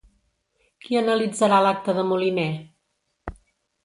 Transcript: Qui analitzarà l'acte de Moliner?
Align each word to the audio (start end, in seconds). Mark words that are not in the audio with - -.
Qui 0.85 0.97
analitzarà 1.01 1.59
l'acte 1.65 1.95
de 1.97 2.05
Moliner? 2.13 2.47